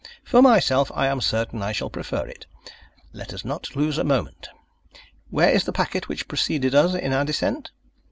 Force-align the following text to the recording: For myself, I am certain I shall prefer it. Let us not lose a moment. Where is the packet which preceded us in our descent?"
For 0.23 0.41
myself, 0.41 0.91
I 0.95 1.05
am 1.05 1.21
certain 1.21 1.61
I 1.61 1.73
shall 1.73 1.91
prefer 1.91 2.25
it. 2.25 2.47
Let 3.13 3.31
us 3.35 3.45
not 3.45 3.75
lose 3.75 3.99
a 3.99 4.03
moment. 4.03 4.49
Where 5.29 5.49
is 5.51 5.65
the 5.65 5.71
packet 5.71 6.09
which 6.09 6.27
preceded 6.27 6.73
us 6.73 6.95
in 6.95 7.13
our 7.13 7.23
descent?" 7.23 7.69